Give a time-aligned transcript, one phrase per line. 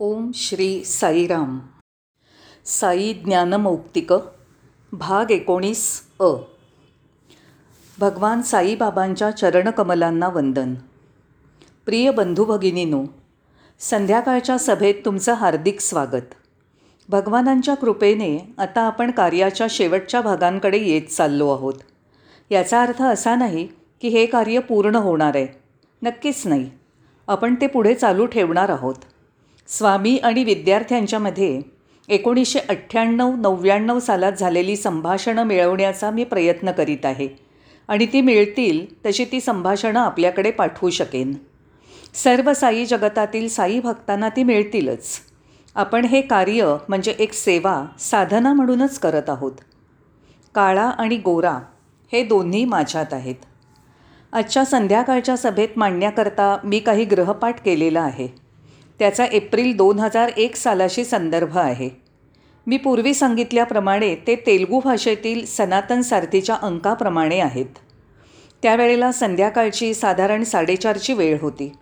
[0.00, 1.58] ओम श्री साईराम
[2.64, 4.12] साई ज्ञानमौक्तिक
[4.92, 6.24] भाग एकोणीस अ.
[7.98, 10.74] भगवान साईबाबांच्या चरणकमलांना वंदन.
[11.86, 13.04] प्रिय बंधू भगिनीनो
[13.80, 16.34] संध्याकाळच्या सभेत तुमचं हार्दिक स्वागत.
[17.08, 21.74] भगवानांच्या कृपेने आता आपण कार्याच्या शेवटच्या भागांकडे येत चाललो आहोत.
[22.50, 23.68] याचा अर्थ असा नाही
[24.00, 25.46] की हे कार्य पूर्ण होणार आहे.
[26.02, 26.70] नक्कीच नाही.
[27.28, 28.94] आपण ते पुढे चालू ठेवणार आहोत.
[29.68, 31.60] स्वामी आणि विद्यार्थ्यांच्यामध्ये
[32.08, 37.28] एकोणीसशे अठ्ठ्याण्णव नव्याण्णव सालात झालेली संभाषणं मिळवण्याचा मी प्रयत्न करीत आहे.
[37.88, 41.34] आणि ती मिळतील तशी ती संभाषणं आपल्याकडे पाठवू शकेन.
[42.14, 45.08] सर्व साई जगतातील साई भक्तांना ती मिळतीलच.
[45.74, 49.52] आपण हे कार्य म्हणजे एक सेवा साधना म्हणूनच करत आहोत.
[50.54, 51.58] काळा आणि गोरा
[52.12, 53.34] हे दोन्ही माझ्यात आहेत.
[54.32, 58.45] आजच्या संध्याकाळच्या सभेत मांडण्याकरता मी काही ग्रहपाठ केलेला आहे.
[58.98, 61.88] त्याचा एप्रिल दोन हजार एक सालाशी संदर्भ आहे.
[62.66, 67.78] मी पूर्वी सांगितल्याप्रमाणे ते तेलगू भाषेतील सनातन सारथीच्या अंकाप्रमाणे आहेत.
[68.62, 71.72] त्यावेळेला संध्याकाळची साधारण साडेचारची वेळ होती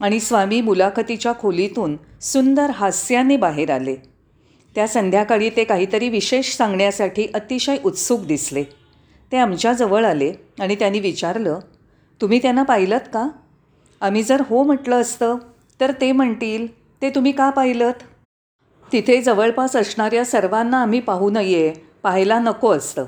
[0.00, 3.96] आणि स्वामी मुलाखतीच्या खोलीतून सुंदर हास्याने बाहेर आले.
[4.74, 8.64] त्या संध्याकाळी ते काहीतरी विशेष सांगण्यासाठी अतिशय उत्सुक दिसले.
[9.32, 11.58] ते आमच्याजवळ आले आणि त्यांनी विचारलं
[12.20, 13.28] तुम्ही त्यांना पाहिलं का?
[14.00, 15.36] आम्ही जर हो म्हटलं असतं
[15.80, 16.66] तर ते म्हणतील
[17.02, 17.90] ते तुम्ही का पाहिलं
[18.92, 23.06] तिथे जवळपास असणाऱ्या सर्वांना आम्ही पाहू नये पाहायला नको असतं.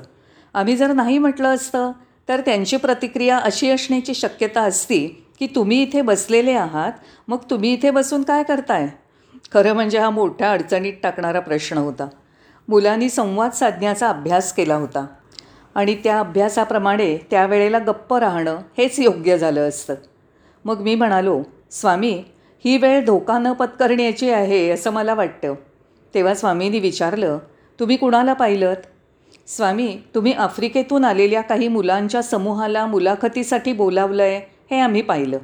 [0.53, 1.91] आम्ही जर नाही म्हटलं असतं
[2.29, 5.07] तर त्यांची प्रतिक्रिया अशी असण्याची शक्यता असती
[5.39, 6.91] की तुम्ही इथे बसलेले आहात
[7.27, 8.87] मग तुम्ही इथे बसून काय करताय?
[9.53, 12.07] खरं म्हणजे हा मोठ्या अडचणीत टाकणारा प्रश्न होता.
[12.67, 15.05] मुलांनी संवाद साधण्याचा अभ्यास केला होता.
[15.75, 19.95] आणि त्या अभ्यासाप्रमाणे त्यावेळेला गप्प राहणं हेच योग्य झालं असतं.
[20.65, 22.21] मग मी म्हणालो स्वामी
[22.65, 25.53] ही वेळ धोका न पत्करण्याची आहे असं मला वाटतं.
[26.13, 27.37] तेव्हा स्वामींनी विचारलं
[27.79, 28.73] तुम्ही कुणाला पाहिलं
[29.47, 35.37] स्वामी तुम्ही आफ्रिकेतून आलेल्या काही मुलांच्या समूहाला मुलाखतीसाठी बोलावलं आहे हे आम्ही पाहिलं.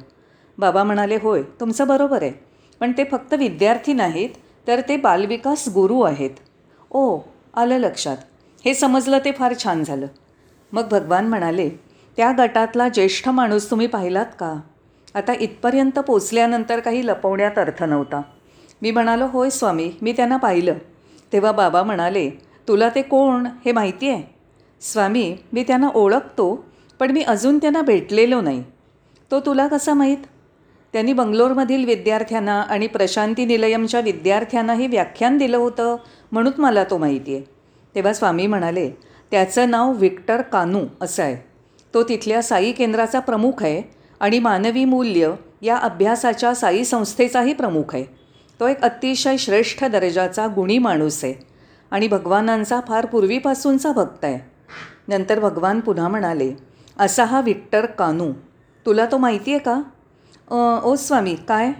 [0.58, 2.32] बाबा म्हणाले होय तुमचं बरोबर आहे.
[2.80, 4.28] पण ते फक्त विद्यार्थी नाहीत
[4.66, 6.30] तर ते बालविकास गुरू आहेत.
[6.90, 7.18] ओ
[7.54, 8.16] आलं लक्षात.
[8.64, 10.06] हे समजलं ते फार छान झालं.
[10.72, 11.68] मग भगवान म्हणाले
[12.16, 14.60] त्या गटातला ज्येष्ठ माणूस तुम्ही पाहिलात का?
[15.14, 18.22] आता इथपर्यंत पोचल्यानंतर काही लपवण्यात अर्थ नव्हता.
[18.82, 20.74] मी म्हणालो होय स्वामी मी त्यांना पाहिलं.
[21.32, 22.30] तेव्हा बाबा म्हणाले
[22.68, 23.46] तुला ते कोण?
[23.64, 24.22] हे माहिती आहे?
[24.80, 26.64] स्वामी मी त्यांना ओळखतो
[26.98, 28.64] पण मी अजून त्यांना भेटलेलो नाही.
[29.30, 30.18] तो तुला कसा माहीत?
[30.92, 35.96] त्यांनी बंगलोरमधील विद्यार्थ्यांना आणि प्रशांती निलयमच्या विद्यार्थ्यांनाही व्याख्यान दिलं होतं
[36.32, 37.44] म्हणून मला तो माहिती आहे.
[37.94, 38.90] तेव्हा स्वामी म्हणाले
[39.30, 41.36] त्याचं नाव विक्टर कानू असं आहे.
[41.94, 48.04] तो तिथल्या साई केंद्राचा प्रमुख आहे आणि मानवी मूल्य या अभ्यासाच्या साई संस्थेचाही प्रमुख आहे.
[48.60, 51.34] तो एक अतिशय श्रेष्ठ दर्जाचा गुणी माणूस आहे
[51.90, 54.38] आणि भगवानांचा फार पूर्वीपासूनचा भक्त आहे.
[55.08, 56.52] नंतर भगवान पुन्हा म्हणाले
[56.98, 58.32] असा हा विक्टर कानू.
[58.86, 59.82] तुला तो माहिती आहे का?
[60.84, 61.72] ओ स्वामी काय?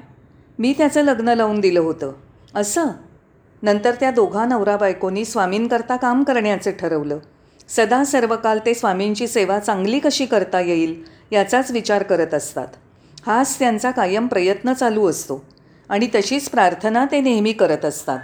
[0.58, 2.12] मी त्याचं लग्न लावून दिलं होतं.
[2.54, 2.86] असं?
[3.62, 7.18] नंतर त्या दोघा नवरा बायकोनी स्वामींकरता काम करण्याचं ठरवलं.
[7.68, 11.02] सदा सर्वकाल ते स्वामींची सेवा चांगली कशी करता येईल
[11.32, 12.66] याचाच विचार करत असतात.
[13.26, 15.44] हाच त्यांचा कायम प्रयत्न चालू असतो
[15.88, 18.18] आणि तशीच प्रार्थना ते नेहमी करत असतात.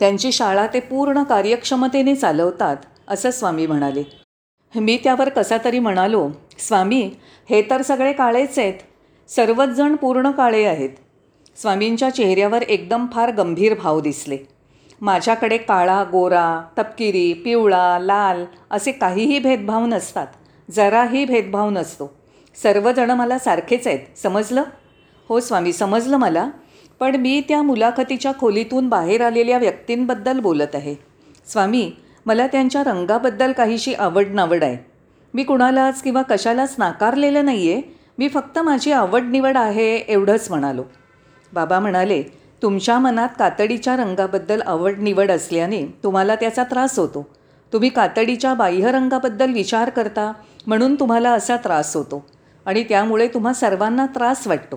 [0.00, 2.76] त्यांची शाळा ते पूर्ण कार्यक्षमतेने चालवतात
[3.08, 4.02] असं स्वामी म्हणाले.
[4.74, 6.28] मी त्यावर कसा तरी म्हणालो
[6.58, 7.10] स्वामी
[7.50, 8.74] हे तर सगळे काळेच आहेत.
[9.28, 10.90] सर्वच जण पूर्ण काळे आहेत.
[11.56, 14.38] स्वामींच्या चेहऱ्यावर एकदम फार गंभीर भाव दिसले.
[15.02, 20.26] माझ्याकडे काळा गोरा तपकिरी पिवळा लाल असे काहीही भेदभाव नसतात.
[20.70, 22.14] जराही भेदभाव नसतो.
[22.62, 24.18] सर्वजणं मला सारखेच आहेत.
[24.22, 24.62] समजलं?
[25.28, 26.50] हो स्वामी समजलं मला.
[27.00, 30.94] पण मी त्या मुलाखतीच्या खोलीतून बाहेर आलेल्या व्यक्तींबद्दल बोलत आहे.
[31.46, 31.92] स्वामी
[32.26, 34.90] मला त्यांच्या रंगाबद्दल काहीशी आवड नावड आहे.
[35.34, 37.82] मी कुणालाच किंवा कशालाच नाकारलेलं नाही आहे
[38.18, 40.82] मी फक्त माझी आवड निवड आहे एवढंच म्हणालो.
[41.52, 42.22] बाबा म्हणाले
[42.62, 47.26] तुमच्या मनात कातडीच्या रंगाबद्दल आवड निवड असल्याने तुम्हाला त्याचा त्रास होतो.
[47.72, 50.32] तुम्ही कातडीच्या बाह्यरंगाबद्दल विचार करता
[50.66, 52.24] म्हणून तुम्हाला असा त्रास होतो
[52.66, 54.76] आणि त्यामुळे तुम्हा सर्वांना त्रास वाटतो.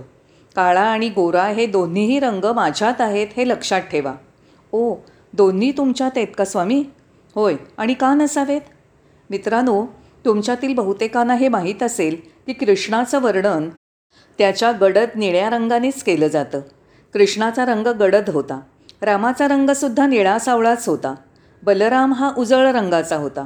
[0.56, 4.14] काळा आणि गोरा हे दोन्हीही रंग माझ्यात आहेत हे लक्षात ठेवा.
[4.72, 4.96] ओ
[5.34, 6.84] दोन्ही तुमच्यात आहेत का स्वामी?
[7.36, 8.62] होय आणि का नसावेत?
[9.30, 9.86] मित्रांनो
[10.26, 12.16] तुमच्यातील बहुतेकांना हे माहीत असेल
[12.48, 13.70] की कृष्णाचं वर्णन
[14.38, 16.62] त्याच्या गडद निळ्या रंगानेच केलं जातं.
[17.16, 18.60] कृष्णाचा रंग गडद होता.
[19.02, 21.16] रामाचा रंगसुद्धा निळा सावळाच होता.
[21.64, 23.46] बलराम हा उजळ रंगाचा होता.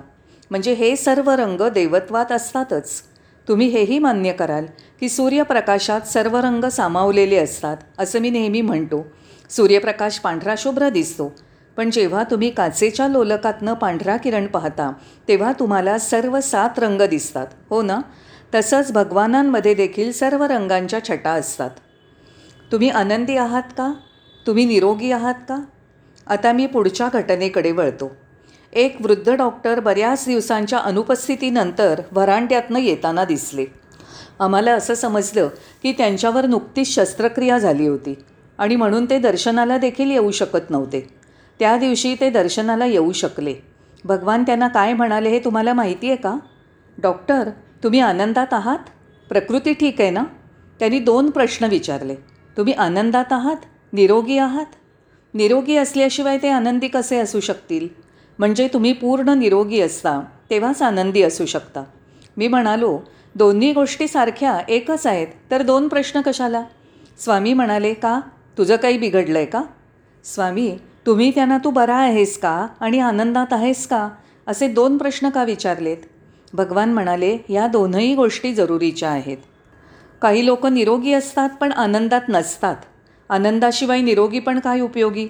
[0.49, 3.01] म्हणजे हे सर्व रंग देवत्वात असतातच.
[3.47, 4.65] तुम्ही हेही मान्य कराल
[4.99, 9.07] की सूर्यप्रकाशात सर्व रंग सामावलेले असतात असं मी नेहमी म्हणतो.
[9.49, 11.35] सूर्यप्रकाश पांढरा शुभ्र दिसतो.
[11.77, 14.93] पण जेव्हा तुम्ही काचेच्या लोलकातनं पांढरा किरण पाहता
[15.27, 17.47] तेव्हा तुम्हाला सर्व सात रंग दिसतात.
[17.69, 17.99] हो ना?
[18.55, 21.69] तसंच भगवानांमध्ये देखील सर्व रंगांच्या छटा असतात.
[22.71, 23.93] तुम्ही आनंदी आहात का?
[24.47, 25.63] तुम्ही निरोगी आहात का?
[26.27, 28.15] आता मी पुढच्या घटनेकडे वळतो.
[28.73, 33.65] एक वृद्ध डॉक्टर बऱ्याच दिवसांच्या अनुपस्थितीनंतर व्हरांड्यातनं येताना दिसले.
[34.39, 35.47] आम्हाला असं समजलं
[35.83, 38.15] की त्यांच्यावर नुकतीच शस्त्रक्रिया झाली होती
[38.57, 41.09] आणि म्हणून ते दर्शनाला देखील येऊ शकत नव्हते.
[41.59, 43.53] त्या दिवशी ते दर्शनाला येऊ शकले.
[44.05, 46.35] भगवान त्यांना काय म्हणाले हे तुम्हाला माहिती आहे का?
[46.97, 47.49] डॉक्टर
[47.83, 48.79] तुम्ही आनंदात आहात?
[49.29, 50.23] प्रकृती ठीक आहे ना?
[50.79, 52.15] त्यांनी दोन प्रश्न विचारले.
[52.59, 53.55] तुम्ही आनंदात आहात?
[53.93, 54.65] निरोगी आहात?
[55.33, 57.87] निरोगी असल्याशिवाय ते आनंदी कसे असू शकतील?
[58.39, 61.83] म्हणजे तुम्ही पूर्ण निरोगी असता तेव्हाच आनंदी असू शकता.
[62.37, 62.99] मी म्हणालो
[63.35, 66.63] दोन्ही गोष्टी सारख्या एकच आहेत तर दोन प्रश्न कशाला?
[67.19, 68.21] स्वामी म्हणाले का?
[68.57, 69.61] तुझं काही बिघडलं आहे का?
[70.23, 74.09] स्वामी तुम्ही त्यांना तू बरा आहेस का आणि आनंदात आहेस का?
[74.47, 75.97] असे दोन प्रश्न का विचारलेत?
[76.53, 79.37] भगवान म्हणाले या दोनही गोष्टी जरुरीच्या आहेत.
[80.21, 82.75] काही लोक निरोगी असतात पण आनंदात नसतात.
[83.29, 85.27] आनंदाशिवाय निरोगी पण काय उपयोगी?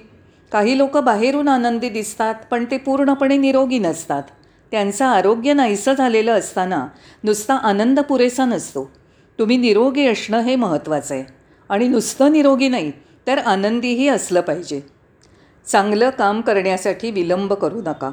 [0.52, 4.22] काही लोक बाहेरून आनंदी दिसतात पण ते पूर्णपणे निरोगी नसतात.
[4.70, 6.86] त्यांचं आरोग्य नाहीसं झालेलं असताना
[7.24, 8.90] नुसता आनंद पुरेसा नसतो.
[9.38, 11.24] तुम्ही निरोगी असणं हे महत्त्वाचं आहे.
[11.68, 12.92] आणि नुसतं निरोगी नाही
[13.26, 14.80] तर आनंदीही असलं पाहिजे.
[15.66, 18.10] चांगलं काम करण्यासाठी विलंब करू नका.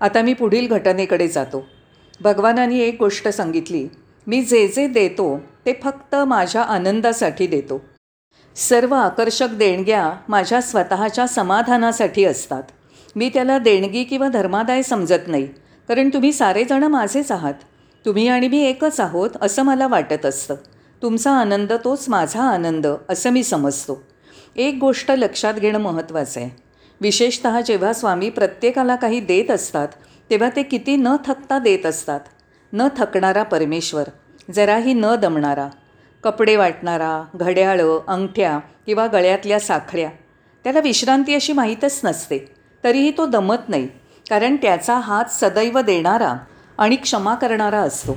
[0.00, 1.66] आता मी पुढील घटनेकडे जातो.
[2.20, 3.88] भगवानांनी एक गोष्ट सांगितली.
[4.26, 7.80] मी जे जे देतो ते फक्त माझ्या आनंदासाठी देतो.
[8.56, 12.62] सर्व आकर्षक देणग्या माझ्या स्वतःच्या समाधानासाठी असतात.
[13.16, 15.46] मी त्याला देणगी किंवा धर्मादाय समजत नाही
[15.88, 17.54] कारण तुम्ही सारेजणं माझेच आहात.
[18.06, 20.54] तुम्ही आणि मी एकच आहोत असं मला वाटत असतं.
[21.02, 24.02] तुमचा आनंद तोच माझा आनंद असं मी समजतो.
[24.56, 26.50] एक गोष्ट लक्षात घेणं महत्त्वाचं आहे.
[27.00, 29.88] विशेषत जेव्हा स्वामी प्रत्येकाला काही देत असतात
[30.30, 32.20] तेव्हा ते किती न थकता देत असतात.
[32.72, 34.04] न थकणारा परमेश्वर
[34.54, 35.68] जराही न दमणारा
[36.24, 40.10] कपडे वाटणारा घड्याळं अंगठ्या किंवा गळ्यातल्या साखळ्या
[40.64, 42.38] त्याला विश्रांती अशी माहीतच नसते.
[42.84, 43.88] तरीही तो दमत नाही
[44.30, 46.34] कारण त्याचा हात सदैव देणारा
[46.78, 48.16] आणि क्षमा करणारा असतो.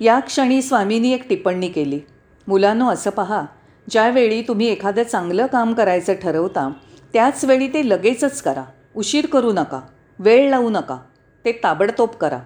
[0.00, 2.00] या क्षणी स्वामींनी एक टिप्पणी केली.
[2.48, 3.42] मुलांनो असं पहा
[3.90, 6.70] ज्यावेळी तुम्ही एखादं चांगलं काम करायचं ठरवता
[7.12, 8.64] त्याच वेळी ते लगेचच करा.
[8.96, 9.80] उशीर करू नका
[10.18, 10.96] वेळ लावू नका
[11.44, 12.38] ते ताबडतोब करा.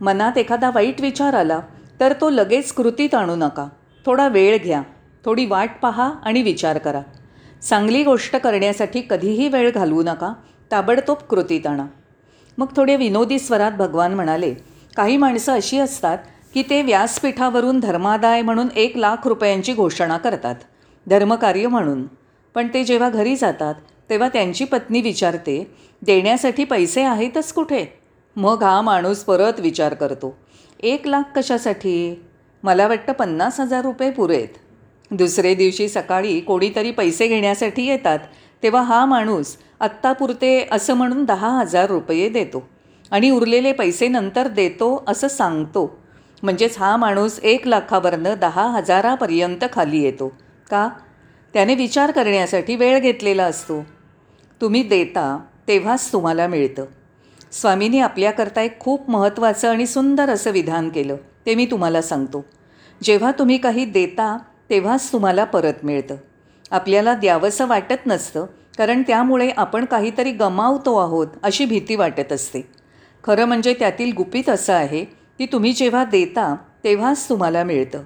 [0.00, 1.60] मनात एखादा वाईट विचार आला
[2.02, 3.68] तर तो लगेच कृतीत आणू नका.
[4.06, 4.82] थोडा वेळ घ्या.
[5.24, 7.00] थोडी वाट पहा आणि विचार करा.
[7.68, 10.32] चांगली गोष्ट करण्यासाठी कधीही वेळ घालवू नका.
[10.70, 11.86] ताबडतोब कृतीत आणा.
[12.58, 14.54] मग थोडे विनोदी स्वरात भगवान म्हणाले
[14.96, 16.18] काही माणसं अशी असतात
[16.54, 20.54] की ते व्यासपीठावरून धर्मादाय म्हणून एक लाख रुपयांची घोषणा करतात.
[21.06, 22.06] धर्मकार्य म्हणून.
[22.54, 23.74] पण ते जेव्हा घरी जातात
[24.10, 28.00] तेव्हा त्यांची पत्नी विचारते देण्यासाठी पैसे आहेतच कुठे?
[28.36, 30.41] मग हा माणूस परत विचार करतो.
[30.82, 32.22] एक लाख कशासाठी?
[32.62, 34.48] मला वाटतं पन्नास हजार रुपये पुरेत
[35.10, 38.18] दुसरे दिवशी सकाळी कोणीतरी पैसे घेण्यासाठी येतात
[38.62, 42.68] तेव्हा हा माणूस आत्तापुरते असं म्हणून दहा हजार रुपये देतो
[43.10, 45.98] आणि उरलेले पैसे नंतर देतो असं सांगतो.
[46.42, 50.28] म्हणजेच हा माणूस एक लाखावरनं दहा हजारापर्यंत खाली येतो.
[50.70, 50.88] का?
[51.52, 53.86] त्याने विचार करण्यासाठी वेळ घेतलेला असतो.
[54.60, 56.84] तुम्ही देता तेव्हाच तुम्हाला मिळतं.
[57.52, 61.16] स्वामींनी आपल्याकरता एक खूप महत्त्वाचं आणि सुंदर असं विधान केलं
[61.46, 62.44] ते मी तुम्हाला सांगतो.
[63.02, 64.38] जेव्हा तुम्ही काही देता
[64.70, 66.16] तेव्हाच तुम्हाला परत मिळतं.
[66.70, 68.46] आपल्याला द्यावंसं वाटत नसतं
[68.78, 72.60] कारण त्यामुळे आपण काहीतरी गमावतो आहोत अशी भीती वाटत असते.
[73.24, 78.02] खरं म्हणजे त्यातील गुपित असं आहे की तुम्ही जेव्हा देता तेव्हाच तुम्हाला मिळतं.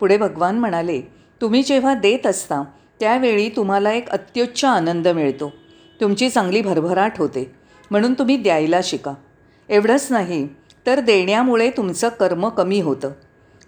[0.00, 1.00] पुढे भगवान म्हणाले
[1.40, 2.62] तुम्ही जेव्हा देत असता
[3.00, 5.52] त्यावेळी तुम्हाला एक अत्युच्च आनंद मिळतो.
[6.00, 7.63] तुमची चांगली भरभराट होते.
[7.90, 9.14] म्हणून तुम्ही द्यायला शिका.
[9.68, 10.48] एवढंच नाही
[10.86, 13.10] तर देण्यामुळे तुमचं कर्म कमी होतं.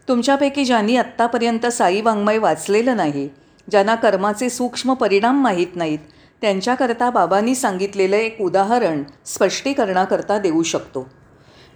[0.09, 3.29] तुमच्यापैकी ज्यांनी आत्तापर्यंत साई वाङ्मय वाचलेलं नाही
[3.71, 5.99] ज्यांना कर्माचे सूक्ष्म परिणाम माहीत नाहीत
[6.41, 11.09] त्यांच्याकरता बाबांनी सांगितलेलं एक उदाहरण स्पष्टीकरणाकरता देऊ शकतो.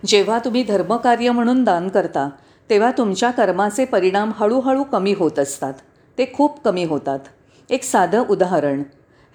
[0.07, 2.31] जेव्हा तुम्ही धर्मकार्य म्हणून दान करता
[2.71, 5.75] तेव्हा तुमच्या कर्माचे परिणाम हळूहळू कमी होत असतात.
[6.19, 7.19] ते खूप कमी होतात.
[7.71, 8.83] एक साधं उदाहरण.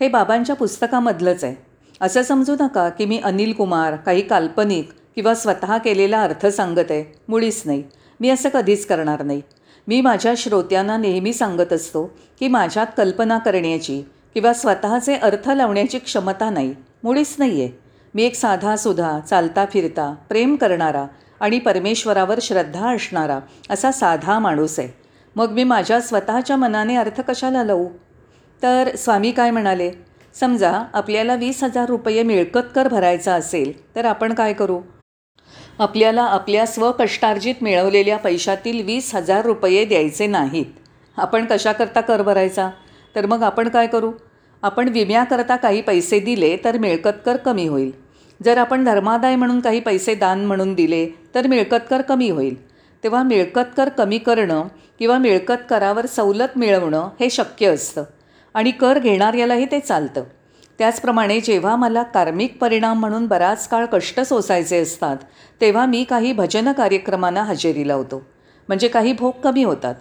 [0.01, 1.64] हे बाबांच्या पुस्तकामधलंच आहे.
[2.01, 7.17] असं समजू नका की मी अनिल कुमार काही काल्पनिक किंवा स्वतः केलेला अर्थ सांगत आहे.
[7.27, 7.83] मुळीच नाही.
[8.19, 9.41] मी असं कधीच करणार नाही.
[9.87, 12.05] मी माझ्या श्रोत्यांना नेहमी सांगत असतो
[12.39, 14.01] की माझ्यात कल्पना करण्याची
[14.33, 16.75] किंवा स्वतःचे अर्थ लावण्याची क्षमता नाही.
[17.03, 17.71] मुळीच नाही आहे
[18.15, 21.05] मी एक साधा सुधा चालता फिरता प्रेम करणारा
[21.39, 24.89] आणि परमेश्वरावर श्रद्धा असणारा असा साधा माणूस आहे.
[25.35, 27.87] मग मी माझ्या स्वतःच्या मनाने अर्थ कशाला लावू?
[28.63, 29.91] तर स्वामी काय म्हणाले?
[30.39, 34.79] समजा आपल्याला वीस हजार रुपये मिळकत कर भरायचा असेल तर आपण काय करू?
[35.79, 40.65] आपल्याला आपल्या स्वकष्टार्जित मिळवलेल्या पैशातील वीस हजार रुपये द्यायचे नाहीत.
[41.17, 42.69] आपण कशाकरता कर भरायचा?
[43.15, 44.11] तर मग आपण काय करू?
[44.63, 47.91] आपण विम्याकरता काही पैसे दिले तर मिळकत कर कमी होईल.
[48.39, 52.55] जर आपण धर्मादाय म्हणून काही पैसे दान म्हणून दिले तर मिळकत कर कमी होईल.
[53.03, 54.67] तेव्हा मिळकत कर कमी करणं
[54.99, 58.03] किंवा मिळकत करावर सवलत मिळवणं हे शक्य असतं.
[58.55, 60.23] आणि कर घेणाऱ्यालाही ते चालतं.
[60.79, 65.17] त्याचप्रमाणे जेव्हा मला कार्मिक परिणाम म्हणून बराच काळ कष्ट सोसायचे असतात
[65.61, 68.21] तेव्हा मी काही भजन कार्यक्रमांना हजेरी लावतो
[68.67, 69.95] म्हणजे काही भोग कमी होतात.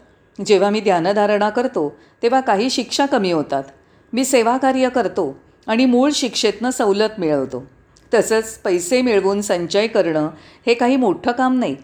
[0.46, 1.88] जेव्हा मी ध्यानधारणा करतो
[2.22, 3.62] तेव्हा काही शिक्षा कमी होतात.
[4.12, 7.64] मी सेवाकार्य करतो आणि मूळ शिक्षेतनं सवलत मिळवतो.
[8.14, 10.28] तसंच पैसे मिळवून संचय करणं
[10.66, 11.76] हे काही मोठं काम नाही.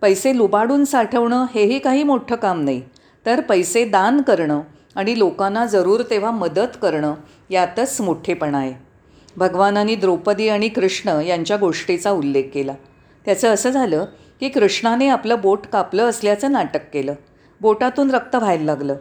[0.00, 2.82] पैसे लुबाडून साठवणं हेही काही मोठं काम नाही.
[3.26, 4.60] तर पैसे दान करणं
[4.94, 7.14] आणि लोकांना जरूर तेव्हा मदत करणं
[7.50, 8.74] यातच मोठेपणा आहे.
[9.36, 12.74] भगवानांनी द्रौपदी आणि कृष्ण यांच्या गोष्टीचा उल्लेख केला.
[13.24, 14.04] त्याचं असं झालं
[14.40, 17.14] की कृष्णाने आपलं बोट कापलं असल्याचं नाटक केलं.
[17.60, 18.96] बोटातून रक्त व्हायला लागलं.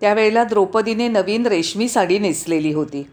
[0.00, 3.06] त्यावेळेला द्रौपदीने नवीन रेशमी साडी नेसलेली होती.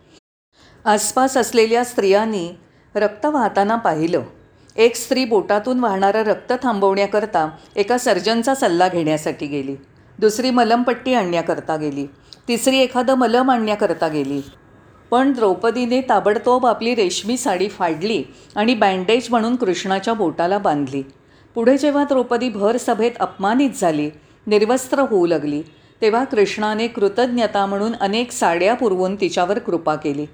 [0.86, 2.50] आसपास असलेल्या स्त्रियांनी
[2.96, 4.22] रक्त वाहताना पाहिलं.
[4.76, 9.76] एक स्त्री बोटातून वाहणारं रक्त थांबवण्याकरता एका सर्जनचा सल्ला घेण्यासाठी गेली.
[10.20, 12.06] दुसरी मलमपट्टी आणण्याकरता गेली.
[12.48, 14.42] तिसरी एखादं मलम आणण्याकरता गेली.
[15.12, 18.24] पण द्रौपदीने ताबडतोब आपली रेशमी साडी फाडली
[18.56, 21.02] आणि बँडेज म्हणून कृष्णाच्या बोटाला बांधली.
[21.56, 24.10] पुढे जेव्हा द्रौपदी भर सभेत अपमानित झाली
[24.48, 25.62] निर्वस्त्र होऊ लागली
[26.02, 30.26] तेव्हा कृष्णाने कृतज्ञता म्हणून अनेक साड्या पुरवून तिच्यावर कृपा केली.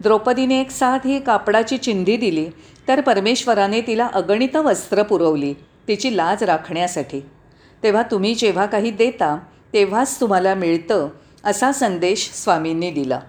[0.00, 2.46] द्रौपदीने एक साथ ही कापडाची चिंधी दिली
[2.88, 5.54] तर परमेश्वराने तिला अगणित वस्त्र पुरवली
[5.88, 7.20] तिची लाज राखण्यासाठी.
[7.82, 9.38] तेव्हा तुम्ही जेव्हा काही देता
[9.72, 11.08] तेव्हाच तुम्हाला मिळतं
[11.44, 13.20] असा संदेश स्वामींनी दिला.